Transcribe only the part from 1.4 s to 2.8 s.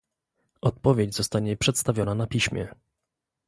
przedstawiona na piśmie